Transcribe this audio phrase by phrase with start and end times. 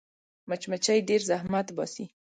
[0.49, 2.05] مچمچۍ ډېر زحمت باسي